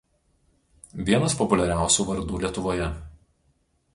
[1.09, 2.91] Vienas populiariausių vardų Lietuvoje.